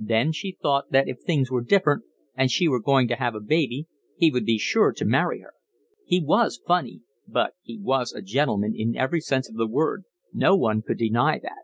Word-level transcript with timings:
Then 0.00 0.32
she 0.32 0.58
thought 0.60 0.90
that 0.90 1.06
if 1.06 1.20
things 1.20 1.52
were 1.52 1.62
different 1.62 2.02
and 2.34 2.50
she 2.50 2.66
were 2.66 2.80
going 2.82 3.06
to 3.06 3.14
have 3.14 3.36
a 3.36 3.40
baby, 3.40 3.86
he 4.16 4.28
would 4.28 4.44
be 4.44 4.58
sure 4.58 4.90
to 4.90 5.04
marry 5.04 5.38
her. 5.42 5.52
He 6.04 6.18
was 6.20 6.60
funny, 6.66 7.02
but 7.28 7.54
he 7.62 7.78
was 7.78 8.12
a 8.12 8.20
gentleman 8.20 8.74
in 8.76 8.96
every 8.96 9.20
sense 9.20 9.48
of 9.48 9.54
the 9.54 9.68
word, 9.68 10.02
no 10.32 10.56
one 10.56 10.82
could 10.82 10.98
deny 10.98 11.38
that. 11.38 11.62